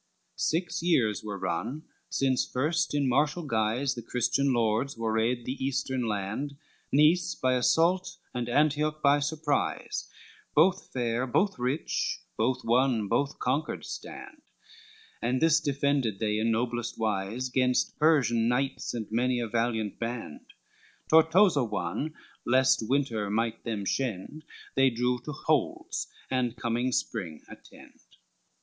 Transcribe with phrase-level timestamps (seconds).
[0.31, 5.63] VI Six years were run since first in martial guise The Christian Lords warraid the
[5.63, 6.57] eastern land;
[6.91, 10.09] Nice by assault, and Antioch by surprise,
[10.55, 14.41] Both fair, both rich, both won, both conquered stand,
[15.21, 20.47] And this defended they in noblest wise 'Gainst Persian knights and many a valiant band;
[21.11, 27.99] Tortosa won, lest winter might them shend, They drew to holds, and coming spring attend.